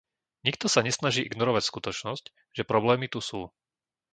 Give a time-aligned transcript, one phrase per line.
[0.45, 2.25] Nikto sa nesnaží ignorovať skutočnosť,
[2.57, 3.41] že problémy tu sú.